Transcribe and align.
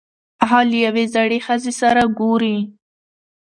هغه 0.49 0.59
له 0.69 0.77
یوې 0.85 1.05
زړې 1.13 1.37
ښځې 1.45 1.71
سره 1.81 2.01
ګوري. 2.19 2.57